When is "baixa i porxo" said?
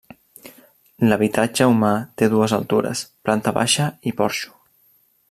3.59-4.57